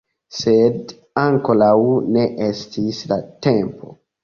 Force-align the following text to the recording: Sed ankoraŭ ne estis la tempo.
Sed 0.35 0.93
ankoraŭ 1.23 1.77
ne 2.17 2.25
estis 2.49 3.05
la 3.15 3.21
tempo. 3.49 3.97